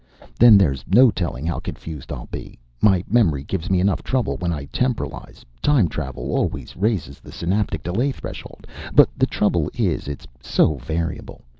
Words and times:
Then 0.39 0.57
there's 0.57 0.83
no 0.87 1.11
telling 1.11 1.45
how 1.45 1.59
confused 1.59 2.11
I'll 2.11 2.25
be. 2.31 2.57
My 2.81 3.03
memory 3.07 3.43
gives 3.43 3.69
me 3.69 3.79
enough 3.79 4.01
trouble 4.01 4.35
when 4.37 4.51
I 4.51 4.65
temporalize. 4.73 5.45
Time 5.61 5.87
travel 5.87 6.31
always 6.33 6.75
raises 6.75 7.19
the 7.19 7.31
synaptic 7.31 7.83
delay 7.83 8.11
threshold, 8.11 8.65
but 8.95 9.09
the 9.15 9.27
trouble 9.27 9.69
is 9.75 10.07
it's 10.07 10.25
so 10.41 10.79
variable. 10.79 11.45